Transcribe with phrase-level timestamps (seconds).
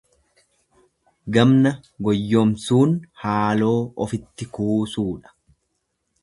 [1.35, 1.73] Gamna
[2.07, 3.77] goyyomsuun haaloo
[4.07, 5.37] ofitti kuusuudha.